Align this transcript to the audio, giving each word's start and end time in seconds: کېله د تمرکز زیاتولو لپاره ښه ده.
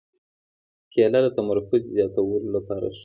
کېله 0.91 1.19
د 1.23 1.27
تمرکز 1.37 1.81
زیاتولو 1.95 2.47
لپاره 2.55 2.87
ښه 2.89 2.91
ده. 2.97 2.99